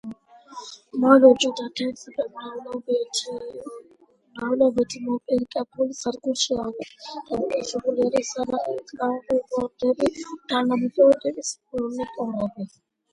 [1.01, 12.71] მოლურჯო და თეთრი მარმარილოთი მოპირკეთებული სადგურში ახლად დამონტაჟებულია სარეკლამო ბილბორდები, თანამედროვე ტიპის მონიტორები.